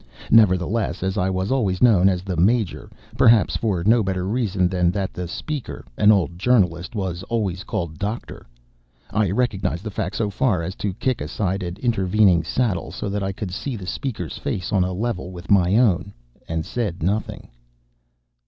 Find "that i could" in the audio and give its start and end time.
13.09-13.51